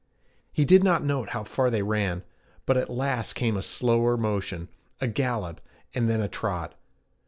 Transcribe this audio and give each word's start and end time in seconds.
He 0.51 0.65
did 0.65 0.83
not 0.83 1.03
note 1.03 1.29
how 1.29 1.43
far 1.43 1.69
they 1.69 1.83
ran; 1.83 2.23
but 2.65 2.75
at 2.75 2.89
last 2.89 3.33
came 3.35 3.55
a 3.55 3.61
slower 3.61 4.17
motion, 4.17 4.67
a 4.99 5.05
gallop, 5.07 5.61
and 5.93 6.09
then 6.09 6.21
a 6.21 6.27
trot. 6.27 6.73